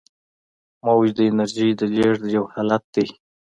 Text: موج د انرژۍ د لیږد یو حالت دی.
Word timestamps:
موج 0.85 1.07
د 1.17 1.19
انرژۍ 1.29 1.69
د 1.79 1.81
لیږد 1.95 2.23
یو 2.35 2.43
حالت 2.53 2.83
دی. 2.93 3.05